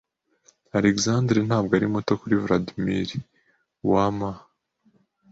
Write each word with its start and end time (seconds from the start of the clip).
Alexandre 0.79 1.39
ntabwo 1.47 1.71
ari 1.77 1.87
muto 1.93 2.11
kuri 2.21 2.35
Vladimir. 2.43 3.09
(wma) 3.87 4.31